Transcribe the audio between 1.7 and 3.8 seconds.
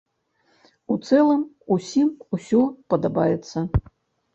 ўсім усё падабаецца.